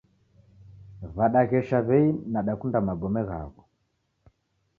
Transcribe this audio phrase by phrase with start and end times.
[1.17, 3.61] Wadaghesha wei nadakunda magome ghaw'o